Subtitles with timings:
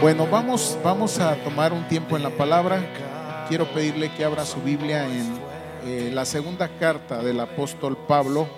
[0.00, 3.46] Bueno, vamos, vamos a tomar un tiempo en la palabra.
[3.48, 5.36] Quiero pedirle que abra su Biblia en
[5.84, 8.48] eh, la segunda carta del apóstol Pablo.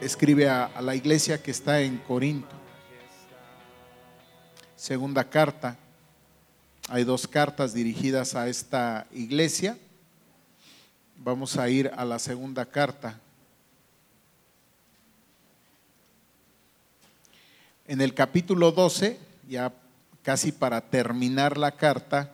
[0.00, 2.56] Escribe a, a la iglesia que está en Corinto.
[4.74, 5.76] Segunda carta.
[6.88, 9.78] Hay dos cartas dirigidas a esta iglesia.
[11.18, 13.20] Vamos a ir a la segunda carta.
[17.86, 19.72] En el capítulo 12, ya
[20.22, 22.32] casi para terminar la carta,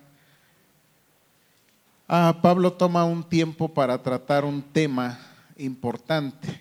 [2.09, 5.19] ah, Pablo toma un tiempo para tratar un tema
[5.57, 6.61] importante.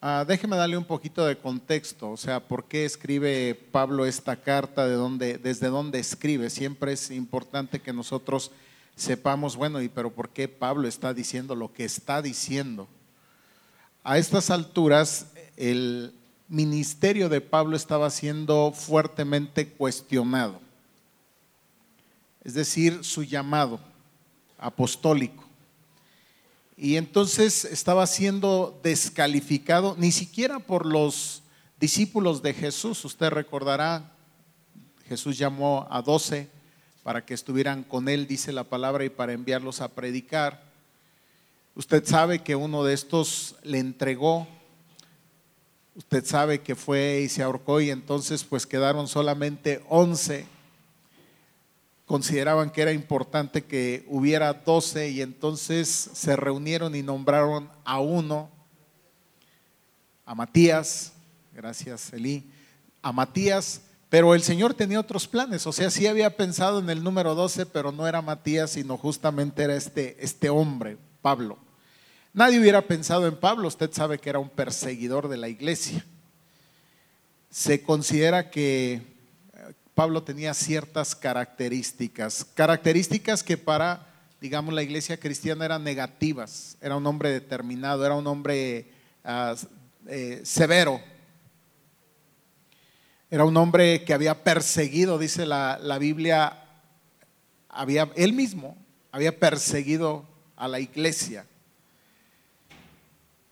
[0.00, 4.86] Ah, déjeme darle un poquito de contexto, o sea, por qué escribe Pablo esta carta,
[4.86, 6.48] de dónde, desde dónde escribe.
[6.48, 8.52] Siempre es importante que nosotros
[8.94, 12.86] sepamos, bueno, y pero por qué Pablo está diciendo lo que está diciendo.
[14.04, 16.14] A estas alturas, el,
[16.48, 20.60] ministerio de Pablo estaba siendo fuertemente cuestionado,
[22.44, 23.80] es decir, su llamado
[24.58, 25.44] apostólico.
[26.76, 31.42] Y entonces estaba siendo descalificado, ni siquiera por los
[31.80, 33.04] discípulos de Jesús.
[33.04, 34.12] Usted recordará,
[35.08, 36.48] Jesús llamó a doce
[37.02, 40.62] para que estuvieran con él, dice la palabra, y para enviarlos a predicar.
[41.74, 44.46] Usted sabe que uno de estos le entregó
[45.96, 50.46] Usted sabe que fue y se ahorcó y entonces pues quedaron solamente 11.
[52.04, 58.50] Consideraban que era importante que hubiera 12 y entonces se reunieron y nombraron a uno,
[60.26, 61.14] a Matías,
[61.54, 62.44] gracias Elí,
[63.00, 67.02] a Matías, pero el Señor tenía otros planes, o sea, sí había pensado en el
[67.02, 71.65] número 12, pero no era Matías, sino justamente era este, este hombre, Pablo.
[72.36, 76.04] Nadie hubiera pensado en Pablo, usted sabe que era un perseguidor de la iglesia.
[77.48, 79.02] Se considera que eh,
[79.94, 84.06] Pablo tenía ciertas características, características que para,
[84.38, 86.76] digamos, la iglesia cristiana eran negativas.
[86.82, 88.90] Era un hombre determinado, era un hombre
[89.24, 89.54] ah,
[90.06, 91.00] eh, severo,
[93.30, 96.64] era un hombre que había perseguido, dice la, la Biblia,
[97.70, 98.76] había, él mismo
[99.10, 101.46] había perseguido a la iglesia.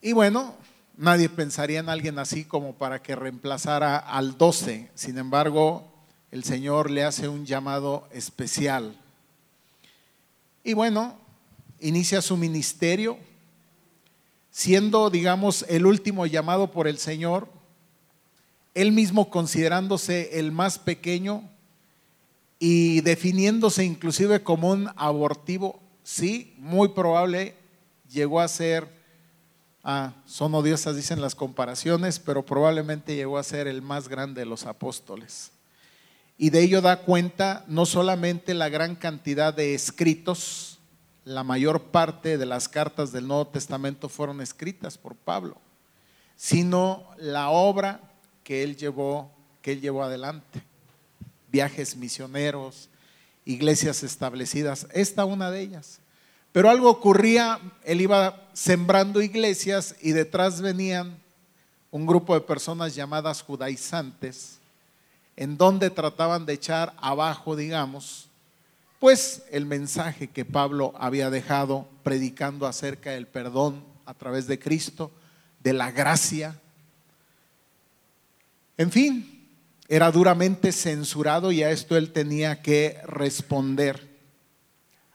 [0.07, 0.55] Y bueno,
[0.99, 4.91] nadie pensaría en alguien así como para que reemplazara al 12.
[4.95, 5.91] Sin embargo,
[6.31, 9.01] el Señor le hace un llamado especial.
[10.63, 11.17] Y bueno,
[11.81, 13.17] inicia su ministerio,
[14.51, 17.49] siendo, digamos, el último llamado por el Señor,
[18.75, 21.49] él mismo considerándose el más pequeño
[22.59, 27.55] y definiéndose inclusive como un abortivo, sí, muy probable
[28.11, 29.03] llegó a ser
[29.87, 34.47] Ah, son odiosas, dicen las comparaciones, pero probablemente llegó a ser el más grande de
[34.47, 35.51] los apóstoles.
[36.39, 40.79] Y de ello da cuenta no solamente la gran cantidad de escritos,
[41.27, 45.59] la mayor parte de las cartas del Nuevo Testamento fueron escritas por Pablo,
[46.35, 48.01] sino la obra
[48.43, 49.31] que él llevó,
[49.61, 50.63] que él llevó adelante.
[51.53, 52.89] Viajes misioneros,
[53.45, 56.01] iglesias establecidas, esta una de ellas.
[56.55, 61.19] Pero algo ocurría, él iba sembrando iglesias y detrás venían
[61.91, 64.59] un grupo de personas llamadas judaizantes,
[65.35, 68.29] en donde trataban de echar abajo, digamos,
[69.01, 75.11] pues el mensaje que Pablo había dejado predicando acerca del perdón a través de Cristo,
[75.59, 76.57] de la gracia.
[78.79, 79.45] En fin,
[79.89, 84.09] era duramente censurado y a esto él tenía que responder.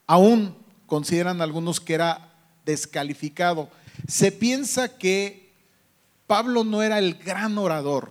[0.06, 0.59] Aún
[0.90, 2.34] consideran algunos que era
[2.66, 3.70] descalificado.
[4.08, 5.54] Se piensa que
[6.28, 8.09] Pablo no era el gran orador.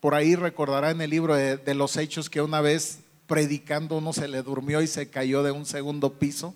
[0.00, 4.28] Por ahí recordará en el libro de, los Hechos que una vez predicando uno se
[4.28, 6.54] le durmió y se cayó de un segundo piso.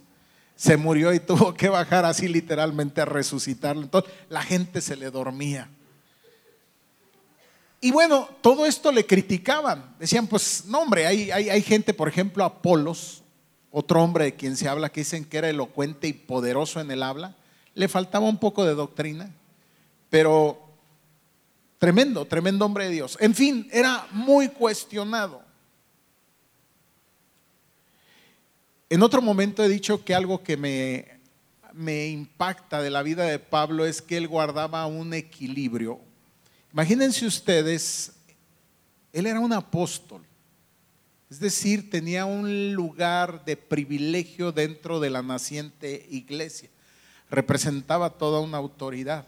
[0.56, 3.82] Se murió y tuvo que bajar así literalmente a resucitarlo.
[3.82, 5.68] Entonces la gente se le dormía.
[7.80, 9.94] Y bueno, todo esto le criticaban.
[9.98, 13.22] Decían, pues no hombre, hay, hay, hay gente, por ejemplo, Apolos,
[13.70, 17.02] otro hombre de quien se habla que dicen que era elocuente y poderoso en el
[17.02, 17.36] habla,
[17.74, 19.30] le faltaba un poco de doctrina,
[20.08, 20.60] pero
[21.78, 23.16] tremendo, tremendo hombre de Dios.
[23.20, 25.42] En fin, era muy cuestionado.
[28.88, 31.20] En otro momento he dicho que algo que me,
[31.72, 36.00] me impacta de la vida de Pablo es que él guardaba un equilibrio.
[36.72, 38.12] Imagínense ustedes,
[39.12, 40.22] él era un apóstol
[41.30, 46.68] es decir, tenía un lugar de privilegio dentro de la naciente iglesia.
[47.30, 49.26] Representaba toda una autoridad.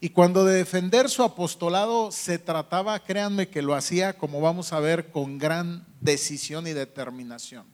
[0.00, 4.80] Y cuando de defender su apostolado se trataba, créanme que lo hacía, como vamos a
[4.80, 7.66] ver, con gran decisión y determinación.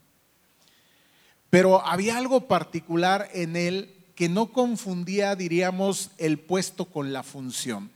[1.49, 7.93] Pero había algo particular en él que no confundía, diríamos, el puesto con la función.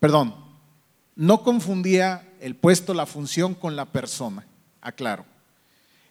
[0.00, 0.34] Perdón,
[1.16, 4.46] no confundía el puesto, la función con la persona,
[4.80, 5.24] aclaro.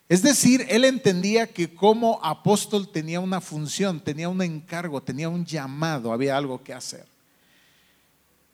[0.08, 5.46] Es decir, él entendía que como apóstol tenía una función, tenía un encargo, tenía un
[5.46, 7.06] llamado, había algo que hacer.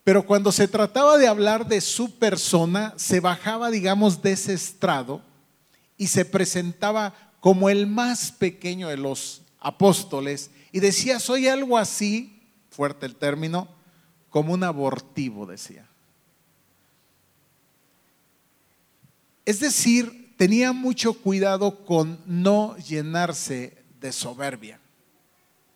[0.04, 5.22] Pero cuando se trataba de hablar de su persona, se bajaba, digamos, de ese estrado
[5.98, 12.42] y se presentaba como el más pequeño de los apóstoles y decía, soy algo así,
[12.70, 13.68] fuerte el término,
[14.30, 15.91] como un abortivo, decía.
[19.52, 24.80] Es decir, tenía mucho cuidado con no llenarse de soberbia.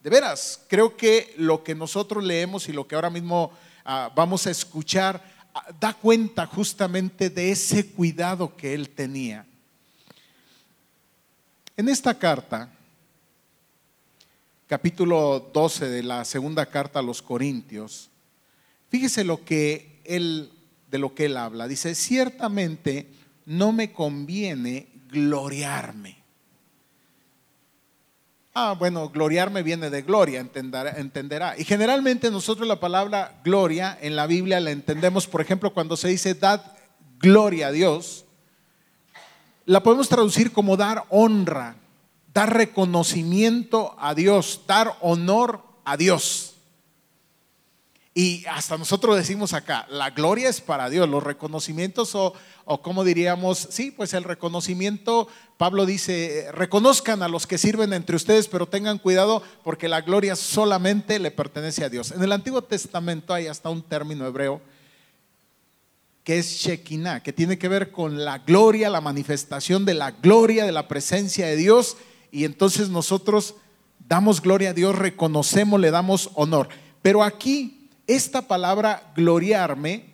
[0.02, 3.52] De veras, creo que lo que nosotros leemos y lo que ahora mismo
[3.84, 5.22] ah, vamos a escuchar
[5.54, 9.46] ah, da cuenta justamente de ese cuidado que él tenía.
[11.76, 12.72] En esta carta,
[14.68, 18.10] capítulo 12 de la segunda carta a los Corintios,
[18.90, 20.50] fíjese lo que él
[20.90, 21.68] de lo que él habla.
[21.68, 26.24] Dice, "Ciertamente no me conviene gloriarme.
[28.58, 34.28] Ah, bueno, gloriarme viene de gloria, entenderá, Y generalmente nosotros la palabra gloria en la
[34.28, 36.62] Biblia la entendemos, por ejemplo, cuando se dice dad
[37.20, 38.24] gloria a Dios,
[39.66, 41.76] la podemos traducir como dar honra,
[42.34, 46.55] dar reconocimiento a Dios, dar honor a Dios.
[48.18, 52.34] Y hasta nosotros decimos acá, la gloria es para Dios, los reconocimientos o,
[52.64, 55.28] o como diríamos, sí, pues el reconocimiento,
[55.58, 60.38] Pablo dice, reconozcan a los que sirven entre ustedes, pero tengan cuidado porque la gloria
[60.38, 62.12] solamente le pertenece a Dios.
[62.12, 64.62] En el Antiguo Testamento hay hasta un término hebreo
[66.24, 70.66] que es Shekinah, que tiene que ver con la gloria, la manifestación de la gloria,
[70.66, 71.98] de la presencia de Dios,
[72.32, 73.56] y entonces nosotros
[74.08, 76.70] damos gloria a Dios, reconocemos, le damos honor.
[77.02, 77.75] Pero aquí
[78.08, 80.14] esta palabra gloriarme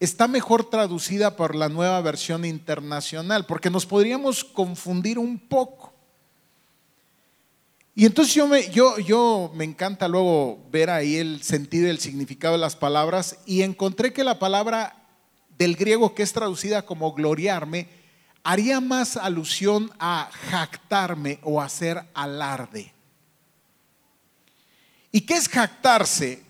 [0.00, 5.92] está mejor traducida por la nueva versión internacional, porque nos podríamos confundir un poco.
[7.94, 12.00] Y entonces yo me, yo, yo me encanta luego ver ahí el sentido y el
[12.00, 14.96] significado de las palabras y encontré que la palabra
[15.56, 17.88] del griego que es traducida como gloriarme
[18.42, 22.92] haría más alusión a jactarme o hacer alarde.
[25.12, 26.42] ¿Y qué es jactarse?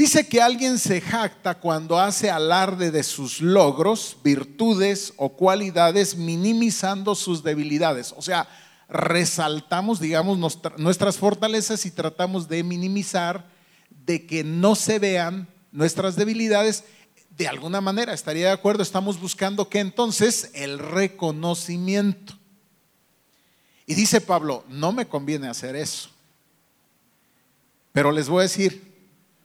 [0.00, 7.14] Dice que alguien se jacta cuando hace alarde de sus logros, virtudes o cualidades, minimizando
[7.14, 8.14] sus debilidades.
[8.16, 8.48] O sea,
[8.88, 10.38] resaltamos, digamos,
[10.78, 13.46] nuestras fortalezas y tratamos de minimizar,
[14.06, 16.84] de que no se vean nuestras debilidades.
[17.36, 22.38] De alguna manera, estaría de acuerdo, estamos buscando que entonces el reconocimiento.
[23.84, 26.08] Y dice Pablo, no me conviene hacer eso.
[27.92, 28.89] Pero les voy a decir,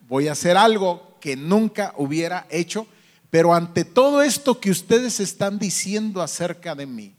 [0.08, 2.86] voy a hacer algo que nunca hubiera hecho,
[3.30, 7.14] pero ante todo esto que ustedes están diciendo acerca de mí,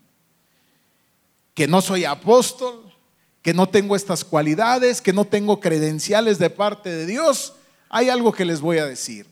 [1.54, 2.94] que no soy apóstol,
[3.42, 7.54] que no tengo estas cualidades, que no tengo credenciales de parte de Dios,
[7.90, 9.26] hay algo que les voy a decir.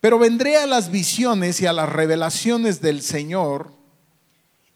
[0.00, 3.72] Pero vendré a las visiones y a las revelaciones del Señor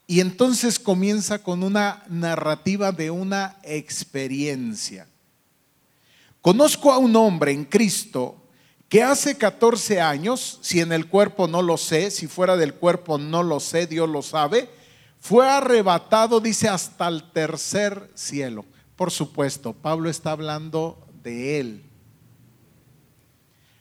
[0.06, 5.08] y entonces comienza con una narrativa de una experiencia.
[6.46, 8.36] Conozco a un hombre en Cristo
[8.88, 13.18] que hace 14 años, si en el cuerpo no lo sé, si fuera del cuerpo
[13.18, 14.70] no lo sé, Dios lo sabe,
[15.18, 18.64] fue arrebatado, dice, hasta el tercer cielo.
[18.94, 21.90] Por supuesto, Pablo está hablando de él.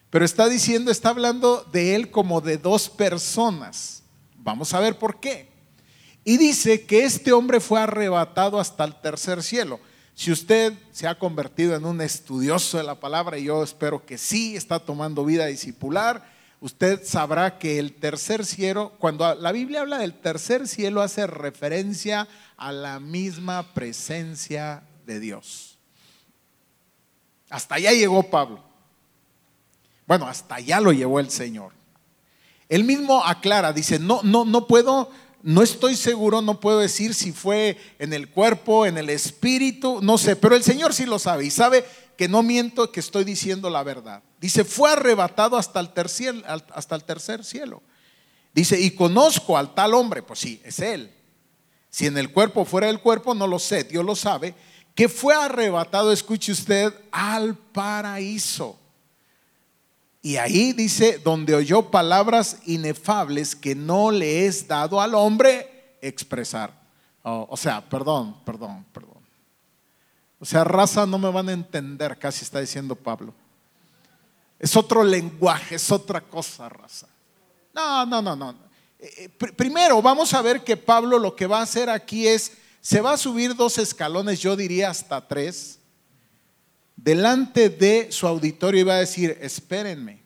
[0.09, 4.01] Pero está diciendo, está hablando de él como de dos personas.
[4.37, 5.51] Vamos a ver por qué.
[6.23, 9.79] Y dice que este hombre fue arrebatado hasta el tercer cielo.
[10.15, 14.17] Si usted se ha convertido en un estudioso de la palabra, y yo espero que
[14.17, 16.25] sí, está tomando vida discipular,
[16.61, 22.29] usted sabrá que el tercer cielo, cuando la Biblia habla del tercer cielo, hace referencia
[22.55, 25.77] a la misma presencia de Dios.
[27.49, 28.63] Hasta allá llegó Pablo.
[30.07, 31.73] Bueno, hasta allá lo llevó el Señor.
[32.69, 35.11] Él mismo aclara, dice, no, no, no puedo
[35.45, 40.17] no estoy seguro, no puedo decir si fue en el cuerpo, en el espíritu, no
[40.17, 41.85] sé, pero el Señor sí lo sabe y sabe
[42.17, 44.23] que no miento, que estoy diciendo la verdad.
[44.41, 47.83] Dice, fue arrebatado hasta el tercer, hasta el tercer cielo.
[48.55, 51.13] Dice, y conozco al tal hombre, pues sí, es él.
[51.91, 54.55] Si en el cuerpo fuera el cuerpo, no lo sé, Dios lo sabe,
[54.95, 58.79] que fue arrebatado, escuche usted, al paraíso.
[60.25, 66.73] Y ahí dice, donde oyó palabras inefables que no le es dado al hombre expresar.
[67.21, 69.23] Oh, o sea, perdón, perdón, perdón.
[70.39, 73.35] O sea, raza no me van a entender, casi está diciendo Pablo.
[74.57, 77.05] Es otro lenguaje, es otra cosa, raza.
[77.71, 78.55] No, no, no, no.
[78.97, 82.51] Eh, eh, primero, vamos a ver que Pablo lo que va a hacer aquí es
[82.81, 85.77] se va a subir dos escalones, yo diría hasta tres,
[86.95, 90.23] delante de su auditorio va a decir, espérenme.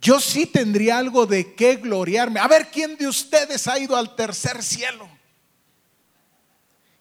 [0.00, 2.40] Yo sí tendría algo de qué gloriarme.
[2.40, 5.08] A ver, ¿quién de ustedes ha ido al tercer cielo?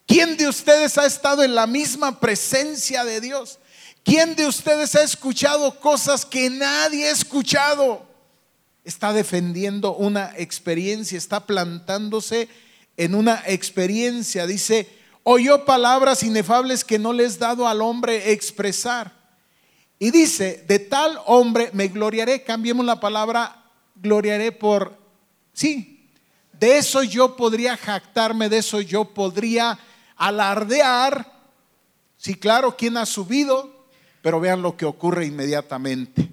[0.05, 3.59] ¿Quién de ustedes ha estado en la misma presencia de Dios?
[4.03, 8.05] ¿Quién de ustedes ha escuchado cosas que nadie ha escuchado?
[8.83, 12.49] Está defendiendo una experiencia, está plantándose
[12.97, 14.47] en una experiencia.
[14.47, 14.89] Dice,
[15.23, 19.13] oyó palabras inefables que no les dado al hombre expresar.
[19.97, 22.43] Y dice, de tal hombre me gloriaré.
[22.43, 23.63] Cambiemos la palabra
[23.95, 24.97] gloriaré por,
[25.53, 26.09] sí,
[26.53, 29.77] de eso yo podría jactarme, de eso yo podría
[30.15, 31.31] alardear.
[32.17, 33.87] Sí, claro, ¿quién ha subido?
[34.21, 36.29] Pero vean lo que ocurre inmediatamente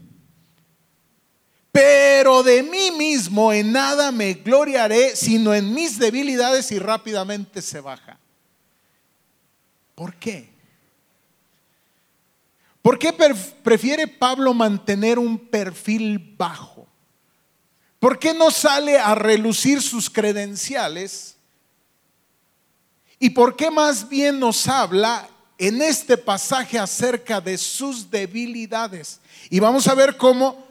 [1.77, 7.81] pero de mí mismo en nada me gloriaré, sino en mis debilidades y rápidamente se
[7.81, 8.19] baja.
[9.97, 10.49] ¿Por qué?
[12.83, 13.13] ¿Por qué
[13.65, 16.87] prefiere Pablo mantener un perfil bajo?
[17.99, 21.37] ¿Por qué no sale a relucir sus credenciales?
[23.19, 25.27] ¿Y por qué más bien nos habla
[25.59, 29.19] en este pasaje acerca de sus debilidades?
[29.49, 30.65] Y vamos a ver cómo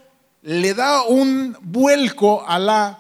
[0.44, 3.00] le da un vuelco a la,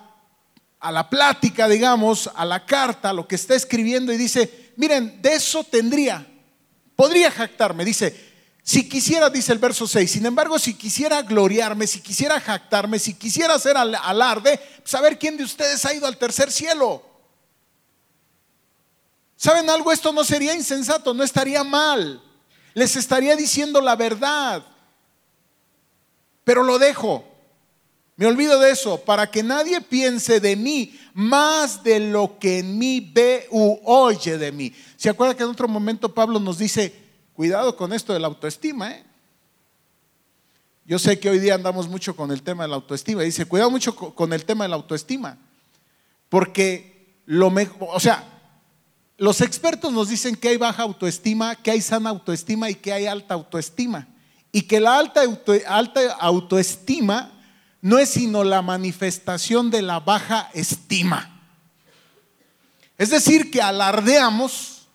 [0.79, 5.22] a la plática, digamos, a la carta, a lo que está escribiendo y dice, miren,
[5.22, 6.25] de eso tendría,
[6.96, 12.01] podría jactarme, dice, si quisiera, dice el verso 6, sin embargo, si quisiera gloriarme, si
[12.01, 16.51] quisiera jactarme, si quisiera hacer alarde, saber pues quién de ustedes ha ido al tercer
[16.51, 17.03] cielo.
[19.36, 19.91] ¿Saben algo?
[19.91, 22.24] Esto no sería insensato, no estaría mal.
[22.74, 24.65] Les estaría diciendo la verdad.
[26.44, 27.24] Pero lo dejo.
[28.15, 32.77] Me olvido de eso, para que nadie piense de mí más de lo que en
[32.77, 34.74] mí ve u oye de mí.
[34.98, 36.93] ¿Se acuerda que en otro momento Pablo nos dice,
[37.34, 38.91] cuidado con esto de la autoestima?
[38.91, 39.05] ¿eh?
[40.84, 43.22] Yo sé que hoy día andamos mucho con el tema de la autoestima.
[43.22, 45.38] Dice, cuidado mucho con el tema de la autoestima.
[46.27, 48.27] Porque lo mejor, o sea,
[49.17, 53.05] los expertos nos dicen que hay baja autoestima, que hay sana autoestima y que hay
[53.05, 54.05] alta autoestima.
[54.51, 55.22] Y que la alta,
[55.65, 57.35] alta autoestima
[57.86, 61.39] no es sino la manifestación de la baja estima.
[62.98, 64.88] Es decir, que alardeamos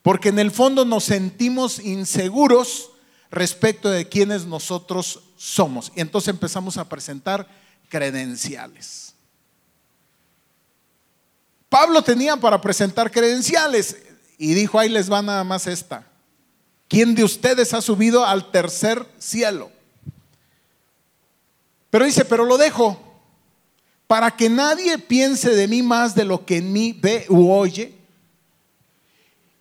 [0.00, 2.92] porque en el fondo nos sentimos inseguros
[3.30, 5.92] respecto de quienes nosotros somos.
[5.94, 7.46] Y entonces empezamos a presentar
[7.90, 9.12] credenciales.
[11.68, 13.98] Pablo tenía para presentar credenciales
[14.38, 16.06] y dijo, ahí les va nada más esta.
[16.88, 19.70] ¿Quién de ustedes ha subido al tercer cielo?
[21.90, 23.10] Pero dice, pero lo dejo
[24.10, 27.94] para que nadie piense de mí más de lo que en mí ve u oye.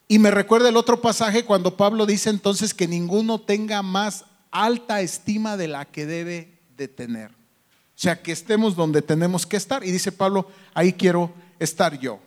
[0.08, 5.02] Y me recuerda el otro pasaje cuando Pablo dice entonces que ninguno tenga más alta
[5.02, 7.30] estima de la que debe de tener.
[7.30, 9.86] O sea, que estemos donde tenemos que estar.
[9.86, 12.20] Y dice Pablo, ahí quiero estar yo.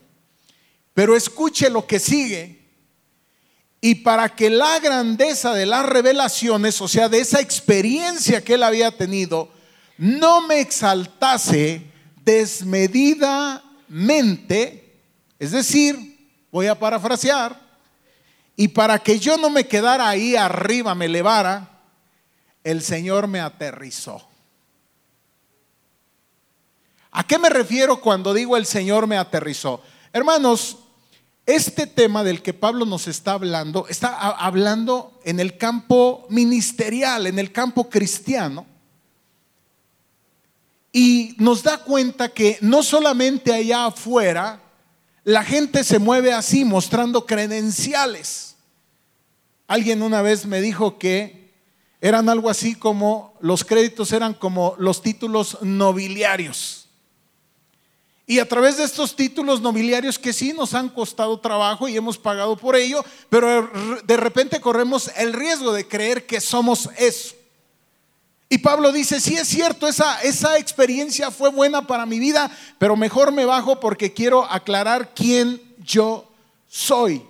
[0.94, 2.68] Pero escuche lo que sigue.
[3.80, 8.62] Y para que la grandeza de las revelaciones, o sea, de esa experiencia que él
[8.62, 9.50] había tenido,
[9.98, 11.90] no me exaltase
[12.24, 15.02] desmedidamente,
[15.38, 17.60] es decir, voy a parafrasear,
[18.56, 21.68] y para que yo no me quedara ahí arriba, me elevara,
[22.62, 24.28] el Señor me aterrizó.
[27.10, 29.82] ¿A qué me refiero cuando digo el Señor me aterrizó?
[30.12, 30.78] Hermanos,
[31.44, 37.38] este tema del que Pablo nos está hablando, está hablando en el campo ministerial, en
[37.38, 38.64] el campo cristiano.
[40.92, 44.60] Y nos da cuenta que no solamente allá afuera,
[45.24, 48.56] la gente se mueve así mostrando credenciales.
[49.66, 51.50] Alguien una vez me dijo que
[52.00, 56.88] eran algo así como los créditos eran como los títulos nobiliarios.
[58.26, 62.18] Y a través de estos títulos nobiliarios que sí nos han costado trabajo y hemos
[62.18, 63.70] pagado por ello, pero
[64.04, 67.34] de repente corremos el riesgo de creer que somos eso.
[68.52, 72.96] Y Pablo dice, sí es cierto, esa, esa experiencia fue buena para mi vida, pero
[72.96, 76.30] mejor me bajo porque quiero aclarar quién yo
[76.68, 77.22] soy.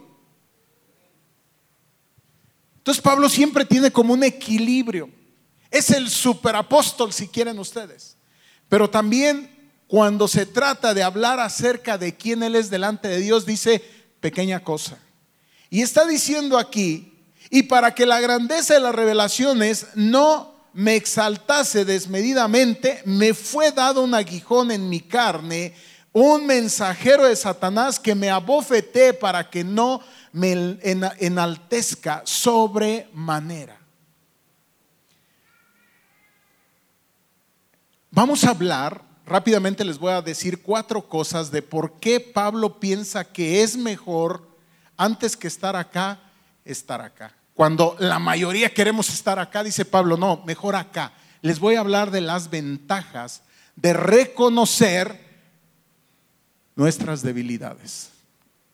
[2.79, 5.11] Entonces Pablo siempre tiene como un equilibrio.
[5.71, 8.17] Es el superapóstol, si quieren ustedes.
[8.69, 13.47] Pero también cuando se trata de hablar acerca de quién Él es delante de Dios,
[13.47, 13.81] dice
[14.19, 14.99] pequeña cosa.
[15.71, 17.13] Y está diciendo aquí,
[17.49, 24.03] y para que la grandeza de las revelaciones no me exaltase desmedidamente, me fue dado
[24.03, 25.75] un aguijón en mi carne,
[26.13, 30.01] un mensajero de Satanás que me abofeté para que no
[30.33, 30.79] me
[31.19, 33.79] enaltezca sobremanera.
[38.11, 43.25] Vamos a hablar, rápidamente les voy a decir cuatro cosas de por qué Pablo piensa
[43.25, 44.47] que es mejor
[44.99, 46.21] antes que estar acá,
[46.65, 47.35] estar acá.
[47.55, 51.13] Cuando la mayoría queremos estar acá, dice Pablo, no, mejor acá.
[51.43, 53.43] Les voy a hablar de las ventajas
[53.77, 55.21] de reconocer
[56.77, 58.11] nuestras debilidades.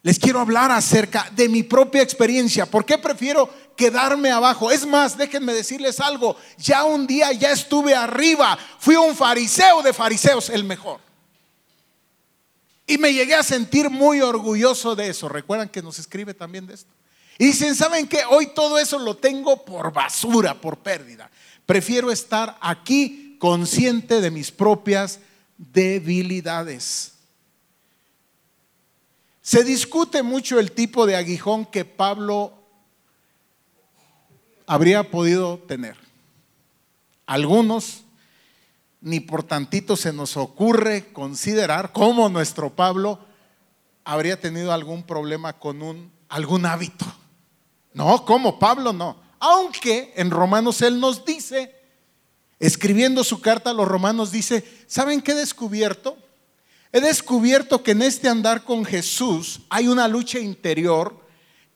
[0.02, 2.66] Les quiero hablar acerca de mi propia experiencia.
[2.66, 4.70] ¿Por qué prefiero quedarme abajo?
[4.70, 6.36] Es más, déjenme decirles algo.
[6.56, 8.56] Ya un día ya estuve arriba.
[8.78, 11.00] Fui un fariseo de fariseos, el mejor.
[12.86, 15.28] Y me llegué a sentir muy orgulloso de eso.
[15.28, 16.97] Recuerdan que nos escribe también de esto.
[17.38, 18.22] Y dicen, ¿saben qué?
[18.28, 21.30] Hoy todo eso lo tengo por basura, por pérdida.
[21.64, 25.20] Prefiero estar aquí consciente de mis propias
[25.56, 27.14] debilidades.
[29.40, 32.52] Se discute mucho el tipo de aguijón que Pablo
[34.66, 35.96] habría podido tener.
[37.24, 38.02] Algunos,
[39.00, 43.20] ni por tantito se nos ocurre considerar cómo nuestro Pablo
[44.04, 47.06] habría tenido algún problema con un, algún hábito.
[47.98, 49.16] No, como Pablo no.
[49.40, 51.74] Aunque en Romanos él nos dice,
[52.60, 56.16] escribiendo su carta a los romanos, dice, ¿saben qué he descubierto?
[56.92, 61.26] He descubierto que en este andar con Jesús hay una lucha interior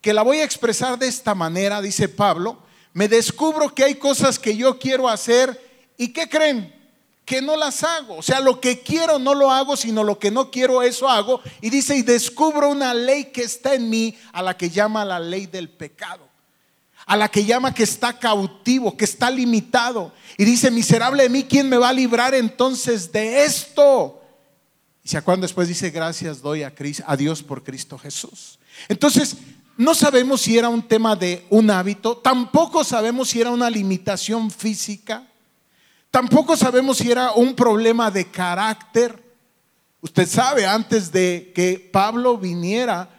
[0.00, 2.62] que la voy a expresar de esta manera, dice Pablo.
[2.92, 5.60] Me descubro que hay cosas que yo quiero hacer
[5.96, 6.72] y ¿qué creen?
[7.24, 8.16] Que no las hago.
[8.16, 11.40] O sea, lo que quiero no lo hago, sino lo que no quiero, eso hago.
[11.60, 15.20] Y dice, y descubro una ley que está en mí, a la que llama la
[15.20, 16.28] ley del pecado.
[17.06, 20.12] A la que llama que está cautivo, que está limitado.
[20.36, 24.20] Y dice, miserable de mí, ¿quién me va a librar entonces de esto?
[25.04, 26.72] Y se acuerdan después dice, gracias doy a,
[27.06, 28.58] a Dios por Cristo Jesús.
[28.88, 29.36] Entonces,
[29.76, 34.50] no sabemos si era un tema de un hábito, tampoco sabemos si era una limitación
[34.50, 35.26] física,
[36.12, 39.20] tampoco sabemos si era un problema de carácter.
[40.00, 43.10] Usted sabe, antes de que Pablo viniera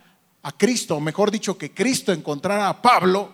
[0.42, 3.30] a Cristo, o mejor dicho, que Cristo encontrara a Pablo,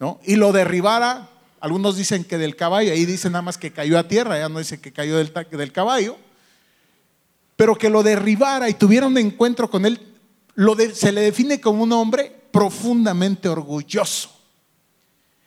[0.00, 0.18] ¿no?
[0.24, 1.28] Y lo derribara,
[1.60, 4.58] algunos dicen que del caballo, ahí dicen nada más que cayó a tierra, ya no
[4.58, 6.16] dice que cayó del, del caballo
[7.56, 10.00] pero que lo derribara y tuviera un encuentro con él,
[10.54, 14.30] lo se le define como un hombre profundamente orgulloso.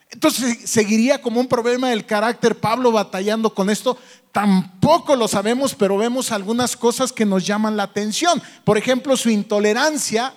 [0.10, 3.98] Entonces seguiría como un problema del carácter Pablo batallando con esto.
[4.32, 8.42] Tampoco lo sabemos, pero vemos algunas cosas que nos llaman la atención.
[8.64, 10.34] Por ejemplo, su intolerancia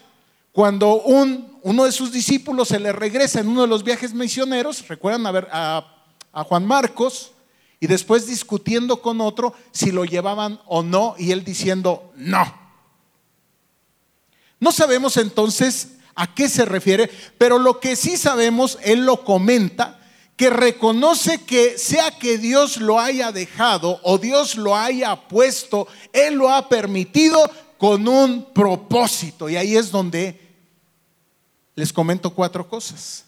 [0.53, 4.87] cuando un, uno de sus discípulos se le regresa en uno de los viajes misioneros.
[4.89, 5.87] Recuerdan a, ver, a,
[6.33, 7.33] a Juan Marcos
[7.79, 12.59] y después discutiendo con otro si lo llevaban o no y él diciendo no.
[14.59, 20.01] No sabemos entonces a qué se refiere, pero lo que sí sabemos, él lo comenta,
[20.41, 26.37] que reconoce que sea que Dios lo haya dejado o Dios lo haya puesto, Él
[26.37, 27.39] lo ha permitido
[27.77, 29.51] con un propósito.
[29.51, 30.41] Y ahí es donde
[31.75, 33.27] les comento cuatro cosas.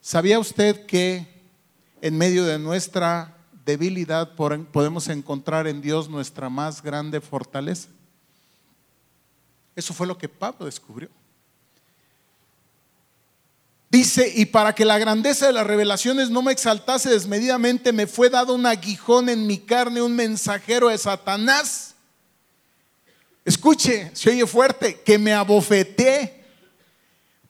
[0.00, 1.26] ¿Sabía usted que
[2.00, 7.90] en medio de nuestra debilidad podemos encontrar en Dios nuestra más grande fortaleza?
[9.74, 11.08] Eso fue lo que Pablo descubrió.
[13.92, 18.30] Dice, y para que la grandeza de las revelaciones no me exaltase desmedidamente, me fue
[18.30, 21.94] dado un aguijón en mi carne, un mensajero de Satanás.
[23.44, 26.42] Escuche, se oye fuerte, que me abofeté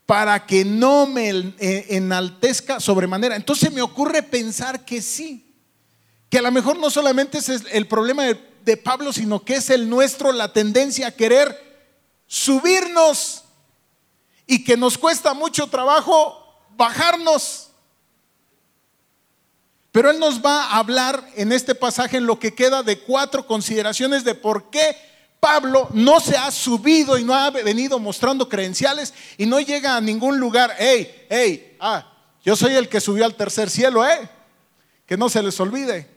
[0.05, 3.37] para que no me eh, enaltezca sobremanera.
[3.37, 5.47] Entonces me ocurre pensar que sí,
[6.29, 9.89] que a lo mejor no solamente es el problema de, Pablo, sino que es el
[9.89, 11.72] nuestro, la tendencia a querer
[12.33, 13.45] subirnos
[14.47, 16.43] y que nos cuesta mucho trabajo
[16.79, 17.69] bajarnos.
[19.91, 23.47] Pero Él nos va a hablar en este pasaje, en lo que queda, de cuatro
[23.47, 24.97] consideraciones de por qué
[25.41, 30.01] Pablo no se ha subido y no ha venido mostrando credenciales y no llega a
[30.01, 30.75] ningún lugar.
[30.79, 34.27] Hey, hey, ah, yo soy el que subió al tercer cielo, ¿eh?
[35.05, 36.09] Que no se les olvide.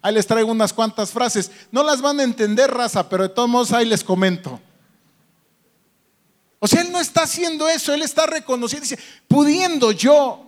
[0.00, 1.50] Ahí les traigo unas cuantas frases.
[1.72, 4.60] No las van a entender, raza, pero de todos modos ahí les comento.
[6.64, 8.98] O sea, Él no está haciendo eso, Él está reconociendo, dice,
[9.28, 10.46] pudiendo yo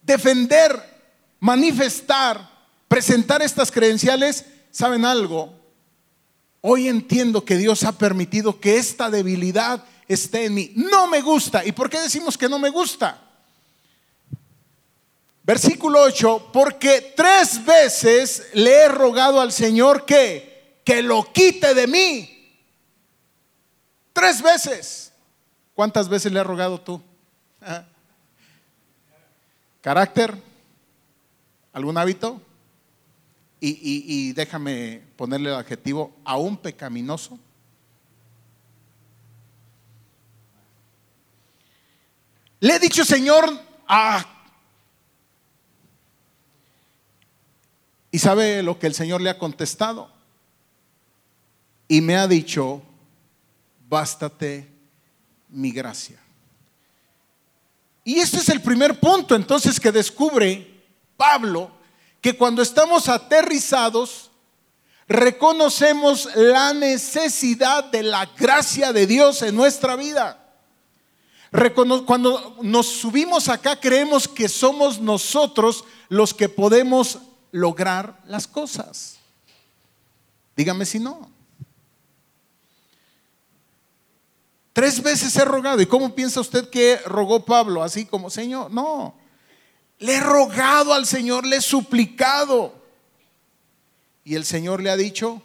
[0.00, 0.80] defender,
[1.40, 2.48] manifestar,
[2.86, 5.52] presentar estas credenciales, ¿saben algo?
[6.60, 10.72] Hoy entiendo que Dios ha permitido que esta debilidad esté en mí.
[10.76, 11.66] No me gusta.
[11.66, 13.20] ¿Y por qué decimos que no me gusta?
[15.42, 21.88] Versículo 8, porque tres veces le he rogado al Señor que, que lo quite de
[21.88, 22.54] mí.
[24.12, 25.11] Tres veces.
[25.74, 27.02] ¿Cuántas veces le has rogado tú?
[29.80, 30.36] ¿Carácter?
[31.72, 32.40] ¿Algún hábito?
[33.64, 37.38] Y, déjame ponerle el adjetivo, aún pecaminoso.
[42.58, 43.44] Le he dicho, Señor,
[43.86, 44.26] ah.
[48.10, 50.10] ¿Y sabe lo que el Señor le ha contestado?
[51.86, 52.82] Y me ha dicho,
[53.88, 54.71] bástate
[55.52, 56.18] mi gracia.
[58.04, 60.82] Y este es el primer punto entonces que descubre
[61.16, 61.70] Pablo,
[62.20, 64.30] que cuando estamos aterrizados,
[65.06, 70.38] reconocemos la necesidad de la gracia de Dios en nuestra vida.
[72.06, 77.18] Cuando nos subimos acá creemos que somos nosotros los que podemos
[77.52, 79.18] lograr las cosas.
[80.56, 81.31] Dígame si no.
[84.72, 85.80] Tres veces he rogado.
[85.82, 87.82] ¿Y cómo piensa usted que rogó Pablo?
[87.82, 89.14] Así como, Señor, no.
[89.98, 92.74] Le he rogado al Señor, le he suplicado.
[94.24, 95.42] Y el Señor le ha dicho,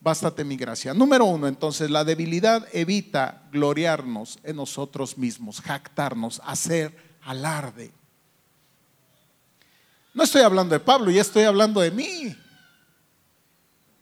[0.00, 0.92] bástate mi gracia.
[0.92, 7.92] Número uno, entonces, la debilidad evita gloriarnos en nosotros mismos, jactarnos, hacer alarde.
[10.12, 12.36] No estoy hablando de Pablo, ya estoy hablando de mí.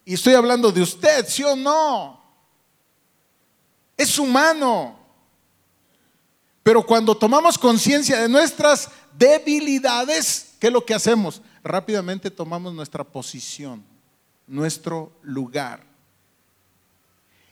[0.04, 2.21] Y estoy hablando de usted, ¿sí o no?
[4.02, 4.98] Es humano.
[6.62, 11.42] Pero cuando tomamos conciencia de nuestras debilidades, ¿qué es lo que hacemos?
[11.64, 13.84] Rápidamente tomamos nuestra posición,
[14.46, 15.84] nuestro lugar.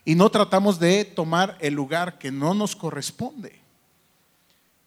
[0.04, 3.60] Y no tratamos de tomar el lugar que no nos corresponde.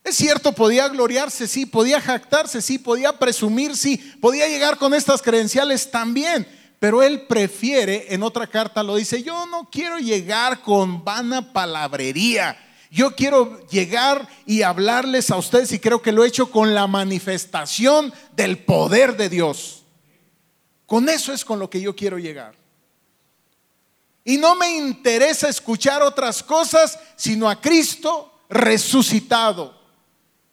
[0.04, 5.22] Es cierto, podía gloriarse, sí, podía jactarse, sí, podía presumir, sí, podía llegar con estas
[5.22, 6.46] credenciales también.
[6.84, 12.58] Pero él prefiere, en otra carta lo dice, yo no quiero llegar con vana palabrería.
[12.92, 16.86] Yo quiero llegar y hablarles a ustedes y creo que lo he hecho con la
[16.86, 19.86] manifestación del poder de Dios.
[20.86, 22.54] Con eso es con lo que yo quiero llegar.
[24.26, 29.74] Y no me interesa escuchar otras cosas, sino a Cristo resucitado.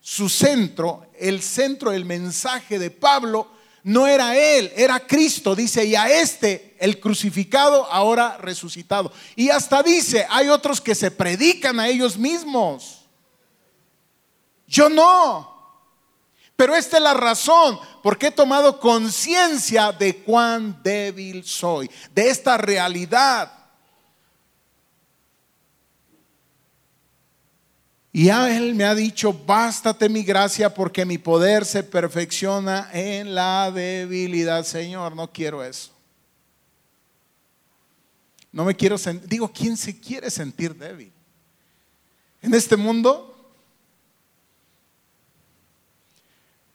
[0.01, 3.49] Su centro, el centro del mensaje de Pablo,
[3.83, 9.13] no era Él, era Cristo, dice, y a este, el crucificado, ahora resucitado.
[9.37, 13.05] Y hasta dice, hay otros que se predican a ellos mismos.
[14.67, 15.51] Yo no.
[16.57, 22.59] Pero esta es la razón porque he tomado conciencia de cuán débil soy, de esta
[22.59, 23.60] realidad.
[28.13, 33.35] Y a él me ha dicho, bástate mi gracia porque mi poder se perfecciona en
[33.35, 34.65] la debilidad.
[34.65, 35.93] Señor, no quiero eso.
[38.53, 41.13] No me quiero sentir, digo, ¿quién se quiere sentir débil?
[42.43, 43.53] En este mundo,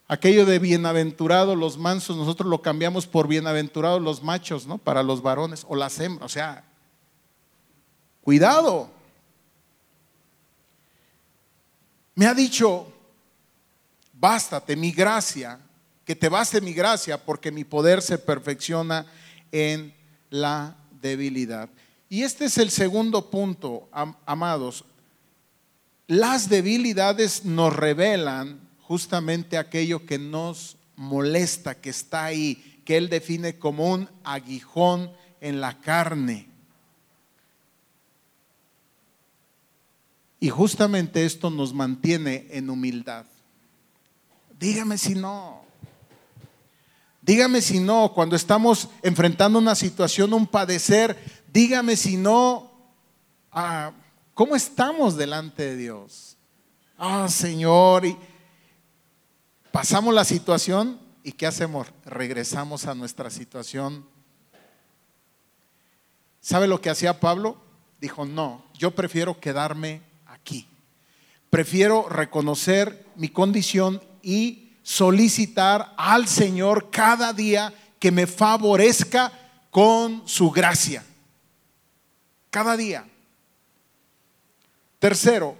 [0.08, 4.78] aquello de bienaventurados los mansos, nosotros lo cambiamos por bienaventurados los machos, ¿no?
[4.78, 6.63] Para los varones o las hembras, o sea,
[8.21, 8.94] cuidado.
[12.15, 12.91] Me ha dicho,
[14.13, 15.60] bástate mi gracia,
[16.06, 19.06] que te baste mi gracia, porque mi poder se perfecciona
[19.51, 19.93] en
[20.30, 21.69] la debilidad.
[22.08, 23.89] Y este es el segundo punto,
[24.25, 24.86] amados.
[26.08, 33.58] Las debilidades nos revelan justamente aquello que nos molesta, que está ahí, que Él define
[33.58, 36.47] como un aguijón en la carne.
[40.45, 43.25] Y justamente esto nos mantiene en humildad.
[44.60, 45.63] Dígame si no.
[47.19, 51.17] Dígame si no, cuando estamos enfrentando una situación, un padecer,
[51.51, 52.71] dígame si no,
[53.51, 53.91] ah,
[54.36, 56.38] ¿cómo estamos delante de Dios?
[56.95, 58.15] Ah, Señor, y
[59.71, 61.88] pasamos la situación y ¿qué hacemos?
[62.05, 64.08] Regresamos a nuestra situación.
[66.39, 67.58] ¿Sabe lo que hacía Pablo?
[67.99, 70.05] Dijo, no, yo prefiero quedarme
[71.55, 79.31] Prefiero reconocer mi condición y solicitar al Señor cada día que me favorezca
[79.71, 81.05] con su gracia.
[82.49, 83.08] Cada día.
[84.99, 85.55] Tercero,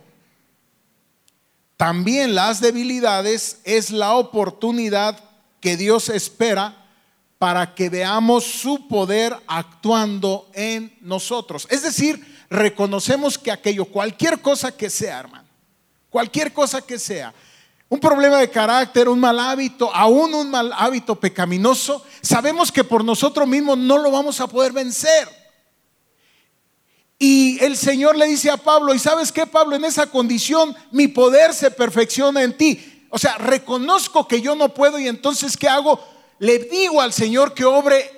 [1.78, 5.24] también las debilidades es la oportunidad
[5.62, 6.86] que Dios espera
[7.38, 11.68] para que veamos su poder actuando en nosotros.
[11.70, 15.48] Es decir, reconocemos que aquello, cualquier cosa que sea, hermano,
[16.10, 17.34] cualquier cosa que sea,
[17.88, 23.04] un problema de carácter, un mal hábito, aún un mal hábito pecaminoso, sabemos que por
[23.04, 25.28] nosotros mismos no lo vamos a poder vencer.
[27.18, 29.76] Y el Señor le dice a Pablo, ¿y sabes qué, Pablo?
[29.76, 33.08] En esa condición mi poder se perfecciona en ti.
[33.10, 36.04] O sea, reconozco que yo no puedo y entonces ¿qué hago?
[36.40, 38.15] Le digo al Señor que obre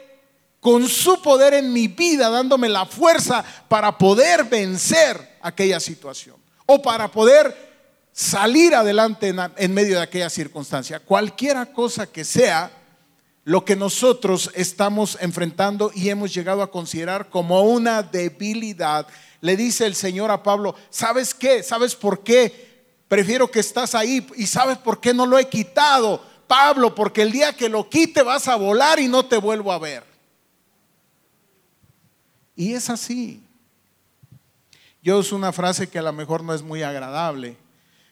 [0.67, 6.81] con su poder en mi vida, dándome la fuerza para poder vencer aquella situación o
[6.81, 7.55] para poder
[8.11, 10.99] salir adelante en, medio de aquella circunstancia.
[10.99, 12.69] Cualquiera cosa que sea
[13.45, 19.07] lo que nosotros estamos enfrentando y hemos llegado a considerar como una debilidad,
[19.39, 21.63] le dice el Señor a Pablo, ¿sabes qué?
[21.63, 22.83] ¿Sabes por qué?
[23.07, 27.31] Prefiero que estás ahí y sabes por qué no lo he quitado, Pablo, porque el
[27.31, 30.16] día que lo quite vas a volar y no te vuelvo a ver.
[32.57, 33.41] Y es así.
[35.01, 37.55] Yo uso una frase que a lo mejor no es muy agradable,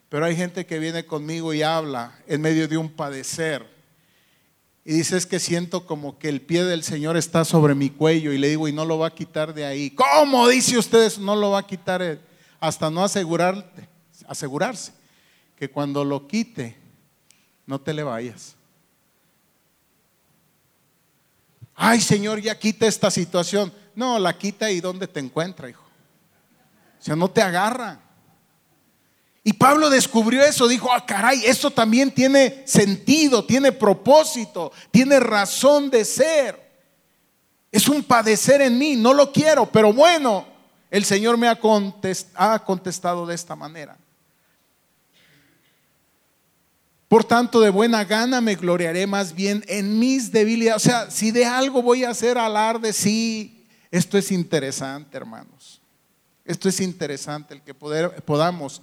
[0.08, 3.67] pero hay gente que viene conmigo y habla en medio de un padecer.
[4.86, 8.31] Y dice, es que siento como que el pie del Señor está sobre mi cuello.
[8.31, 9.89] Y le digo, y no lo va a quitar de ahí.
[9.89, 12.19] ¿Cómo dice usted No lo va a quitar
[12.60, 13.89] hasta no asegurarte,
[14.27, 14.93] asegurarse
[15.58, 16.77] que cuando lo quite,
[17.65, 18.55] no te le vayas.
[21.73, 23.73] Ay, Señor, ya quita esta situación.
[23.95, 25.84] No, la quita y dónde te encuentra, hijo.
[26.99, 27.99] O sea, no te agarra.
[29.47, 35.91] Y Pablo descubrió eso, dijo, ah, caray, esto también tiene sentido, tiene propósito, tiene razón
[35.91, 36.65] de ser.
[37.71, 40.47] Es un padecer en mí, no lo quiero, pero bueno,
[40.89, 41.60] el Señor me ha,
[42.36, 43.97] ha contestado de esta manera.
[47.08, 50.84] Por tanto, de buena gana me gloriaré más bien en mis debilidades.
[50.84, 53.54] O sea, si de algo voy a hacer alarde, sí,
[53.91, 55.82] esto es interesante, hermanos.
[56.43, 58.82] Esto es interesante, el que poder, podamos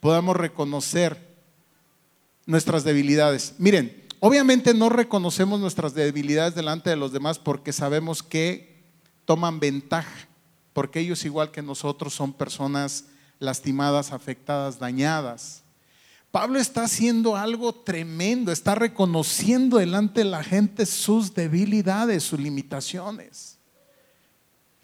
[0.00, 1.28] podamos reconocer
[2.46, 3.54] nuestras debilidades.
[3.58, 8.82] Miren, obviamente no reconocemos nuestras debilidades delante de los demás porque sabemos que
[9.26, 10.28] toman ventaja,
[10.72, 13.04] porque ellos igual que nosotros son personas
[13.38, 15.62] lastimadas, afectadas, dañadas.
[16.30, 23.58] Pablo está haciendo algo tremendo, está reconociendo delante de la gente sus debilidades, sus limitaciones.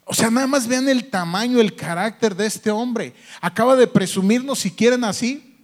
[0.07, 3.13] O sea, nada más vean el tamaño, el carácter de este hombre.
[3.41, 5.57] Acaba de presumirnos, si quieren así,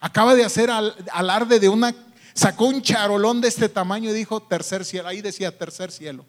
[0.00, 0.70] acaba de hacer
[1.12, 1.94] alarde de una,
[2.34, 6.26] sacó un charolón de este tamaño y dijo tercer cielo, ahí decía tercer cielo.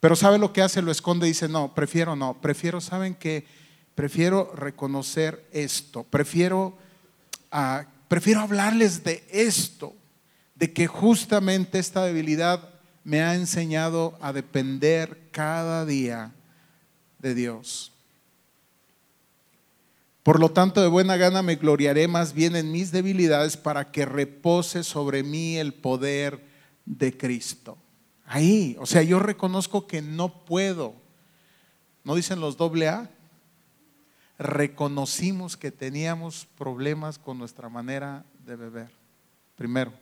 [0.00, 0.80] Pero ¿sabe lo que hace?
[0.80, 3.46] Lo esconde y dice, no, prefiero no, prefiero, ¿saben que
[3.98, 6.78] Prefiero reconocer esto, prefiero,
[7.50, 9.92] ah, prefiero hablarles de esto,
[10.54, 12.67] de que justamente esta debilidad
[13.08, 16.34] me ha enseñado a depender cada día
[17.18, 17.90] de Dios.
[20.22, 24.04] Por lo tanto, de buena gana me gloriaré más bien en mis debilidades para que
[24.04, 26.44] repose sobre mí el poder
[26.84, 27.78] de Cristo.
[28.26, 30.94] Ahí, o sea, yo reconozco que no puedo.
[32.04, 33.10] ¿No dicen los doble A?
[34.38, 38.90] Reconocimos que teníamos problemas con nuestra manera de beber.
[39.56, 39.94] Primero.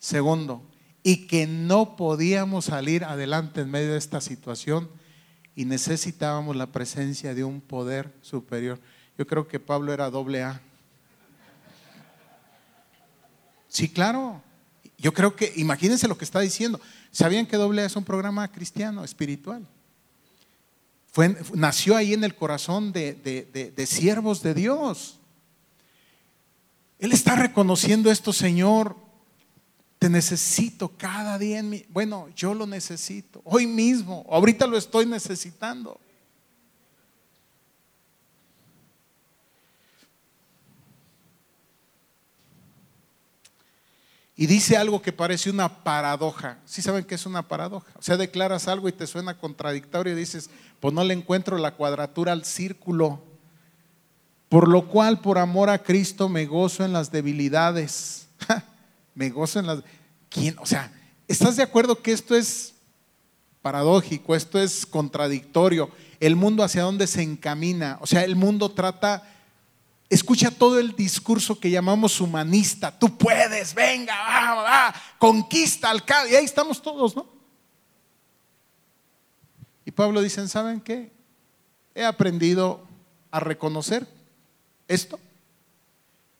[0.00, 0.64] Segundo,
[1.02, 4.88] y que no podíamos salir adelante en medio de esta situación
[5.54, 8.78] y necesitábamos la presencia de un poder superior.
[9.16, 10.60] Yo creo que Pablo era doble A.
[13.68, 14.42] Sí, claro.
[14.98, 16.80] Yo creo que, imagínense lo que está diciendo.
[17.10, 19.66] ¿Sabían que doble A es un programa cristiano, espiritual?
[21.12, 25.18] Fue, nació ahí en el corazón de, de siervos de Dios.
[26.98, 28.96] Él está reconociendo esto, Señor,
[30.00, 31.84] te necesito cada día en mi...
[31.90, 33.42] Bueno, yo lo necesito.
[33.44, 36.00] Hoy mismo, ahorita lo estoy necesitando.
[44.34, 46.56] Y dice algo que parece una paradoja.
[46.64, 47.92] ¿Sí saben qué es una paradoja?
[47.98, 50.48] O sea, declaras algo y te suena contradictorio y dices,
[50.80, 53.22] pues no le encuentro la cuadratura al círculo.
[54.48, 58.29] Por lo cual, por amor a Cristo, me gozo en las debilidades
[59.20, 59.80] me gozo en las...
[60.30, 60.58] ¿Quién?
[60.58, 60.90] O sea,
[61.28, 62.72] ¿estás de acuerdo que esto es
[63.60, 65.90] paradójico, esto es contradictorio?
[66.20, 69.30] El mundo hacia dónde se encamina, o sea, el mundo trata,
[70.08, 76.36] escucha todo el discurso que llamamos humanista, tú puedes, venga, va, va, conquista, alcalde, y
[76.36, 77.26] ahí estamos todos, ¿no?
[79.84, 81.12] Y Pablo dice, ¿saben qué?
[81.94, 82.86] he aprendido
[83.30, 84.06] a reconocer
[84.88, 85.20] esto,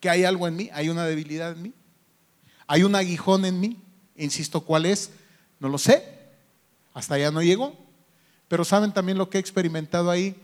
[0.01, 1.75] que hay algo en mí, hay una debilidad en mí,
[2.71, 3.83] hay un aguijón en mí,
[4.15, 5.11] insisto, ¿cuál es?
[5.59, 6.05] No lo sé,
[6.95, 7.77] hasta allá no llegó,
[8.47, 10.37] pero saben también lo que he experimentado ahí,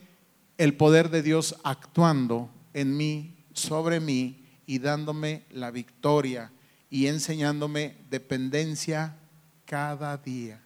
[0.58, 6.50] el poder de Dios actuando en mí, sobre mí y dándome la victoria
[6.90, 9.14] y enseñándome dependencia
[9.64, 10.60] cada día.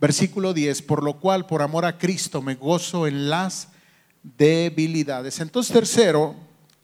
[0.00, 3.68] Versículo 10, por lo cual, por amor a Cristo, me gozo en las
[4.36, 5.38] debilidades.
[5.38, 6.34] Entonces, tercero,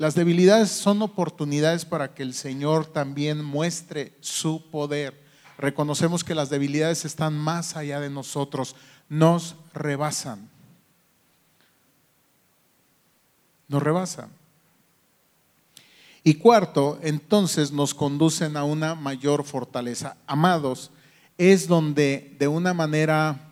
[0.01, 5.23] las debilidades son oportunidades para que el Señor también muestre su poder.
[5.59, 8.77] Reconocemos que las debilidades están más allá de nosotros,
[9.11, 10.49] nos rebasan.
[13.69, 14.31] Nos rebasan.
[16.25, 20.17] Y cuarto, entonces nos conducen a una mayor fortaleza.
[20.27, 20.93] Amados,
[21.37, 23.51] es donde de una manera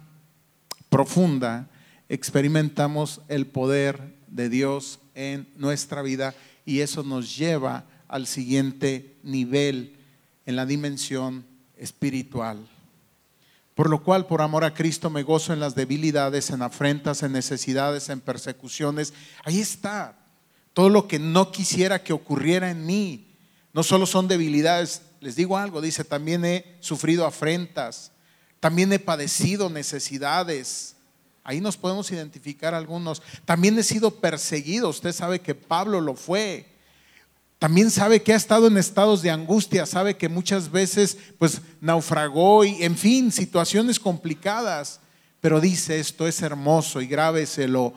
[0.89, 1.69] profunda
[2.09, 6.33] experimentamos el poder de Dios en nuestra vida
[6.65, 9.97] y eso nos lleva al siguiente nivel
[10.47, 11.45] en la dimensión
[11.77, 12.65] espiritual.
[13.75, 17.33] Por lo cual, por amor a Cristo, me gozo en las debilidades, en afrentas, en
[17.33, 19.13] necesidades, en persecuciones.
[19.45, 20.17] Ahí está.
[20.73, 23.27] Todo lo que no quisiera que ocurriera en mí.
[23.73, 28.13] No solo son debilidades, les digo algo, dice, también he sufrido afrentas,
[28.61, 30.95] también he padecido necesidades.
[31.45, 33.23] Ahí nos podemos identificar algunos.
[33.45, 34.91] También he sido perseguido.
[34.91, 36.67] Usted sabe que Pablo lo fue.
[37.59, 42.65] También sabe que ha estado en estados de angustia, sabe que muchas veces pues naufragó
[42.65, 45.01] y en fin, situaciones complicadas.
[45.41, 47.95] Pero dice esto es hermoso y grábeselo,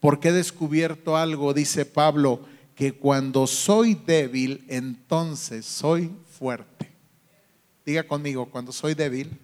[0.00, 2.40] porque he descubierto algo, dice Pablo,
[2.74, 6.92] que cuando soy débil, entonces soy fuerte.
[7.86, 9.38] Diga conmigo, cuando soy débil,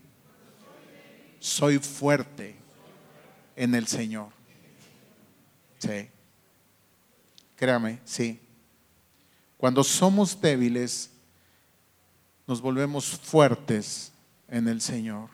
[1.38, 2.59] soy fuerte
[3.60, 4.28] en el Señor.
[5.78, 6.08] Sí.
[7.56, 8.40] Créame, sí.
[9.58, 11.10] Cuando somos débiles,
[12.46, 14.12] nos volvemos fuertes
[14.48, 15.28] en el Señor.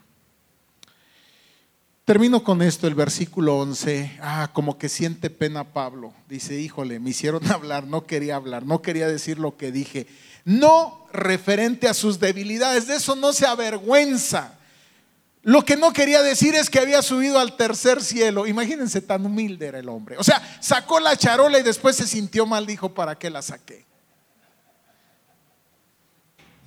[2.05, 4.19] Termino con esto, el versículo 11.
[4.21, 6.13] Ah, como que siente pena Pablo.
[6.29, 10.07] Dice, híjole, me hicieron hablar, no quería hablar, no quería decir lo que dije
[10.47, 12.87] no referente a sus debilidades.
[12.87, 14.57] De eso no se avergüenza.
[15.47, 18.49] Lo que no quería decir es que había subido al tercer cielo.
[18.49, 20.17] Imagínense tan humilde era el hombre.
[20.19, 23.85] O sea, sacó la charola y después se sintió mal, dijo, ¿para qué la saqué?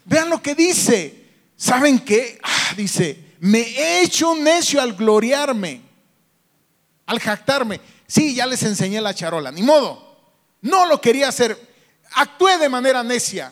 [0.06, 1.26] Vean lo que dice.
[1.58, 2.40] ¿Saben qué?
[2.42, 5.82] Ah, dice, me he hecho un necio al gloriarme,
[7.06, 7.82] al jactarme.
[8.08, 10.22] Sí, ya les enseñé la charola, ni modo.
[10.62, 11.60] No lo quería hacer.
[12.14, 13.52] Actué de manera necia.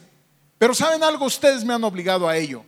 [0.57, 1.25] Pero ¿saben algo?
[1.25, 2.63] Ustedes me han obligado a ello.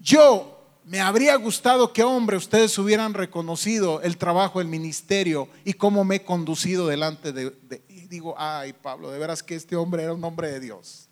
[0.00, 6.04] Yo me habría gustado que, hombre, ustedes hubieran reconocido el trabajo del ministerio y cómo
[6.04, 7.54] me he conducido delante de...
[7.88, 11.08] y digo, ay Pablo, de veras que este hombre era un hombre de Dios.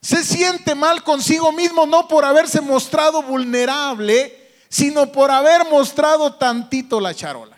[0.00, 7.00] Se siente mal consigo mismo no por haberse mostrado vulnerable, sino por haber mostrado tantito
[7.00, 7.56] la charola.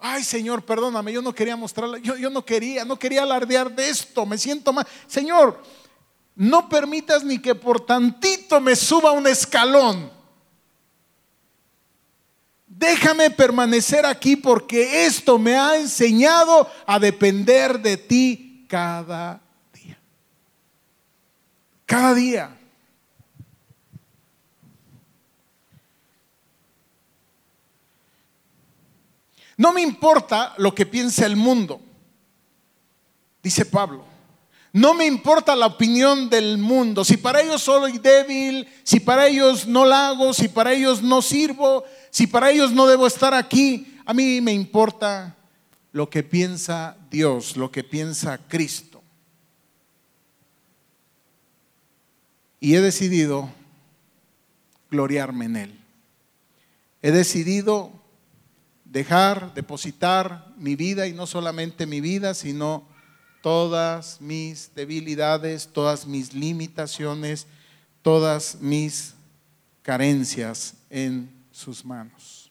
[0.00, 3.90] Ay, Señor, perdóname, yo no quería mostrarla, yo, yo no quería, no quería alardear de
[3.90, 4.86] esto, me siento mal.
[5.08, 5.60] Señor,
[6.38, 10.08] no permitas ni que por tantito me suba un escalón.
[12.64, 19.40] Déjame permanecer aquí porque esto me ha enseñado a depender de ti cada
[19.72, 19.98] día.
[21.84, 22.56] Cada día.
[29.56, 31.80] No me importa lo que piense el mundo,
[33.42, 34.07] dice Pablo.
[34.78, 37.04] No me importa la opinión del mundo.
[37.04, 41.20] Si para ellos soy débil, si para ellos no la hago, si para ellos no
[41.20, 45.34] sirvo, si para ellos no debo estar aquí, a mí me importa
[45.90, 49.02] lo que piensa Dios, lo que piensa Cristo.
[52.60, 53.50] Y he decidido
[54.92, 55.78] gloriarme en Él.
[57.02, 57.90] He decidido
[58.84, 62.86] dejar, depositar mi vida y no solamente mi vida, sino
[63.42, 67.46] todas mis debilidades, todas mis limitaciones,
[68.02, 69.14] todas mis
[69.82, 72.50] carencias en sus manos.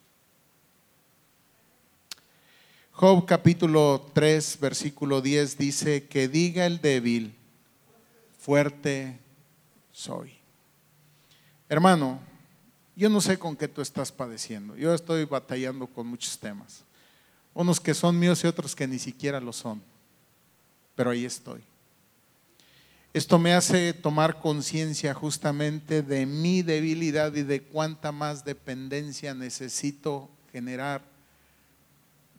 [2.92, 7.36] Job capítulo 3, versículo 10 dice, que diga el débil,
[8.38, 9.20] fuerte
[9.92, 10.32] soy.
[11.68, 12.18] Hermano,
[12.96, 14.74] yo no sé con qué tú estás padeciendo.
[14.74, 16.82] Yo estoy batallando con muchos temas.
[17.54, 19.80] Unos que son míos y otros que ni siquiera lo son.
[20.98, 21.60] Pero ahí estoy.
[23.14, 30.28] Esto me hace tomar conciencia justamente de mi debilidad y de cuánta más dependencia necesito
[30.50, 31.04] generar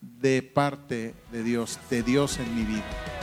[0.01, 3.18] de parte de Dios, de Dios en mi vida.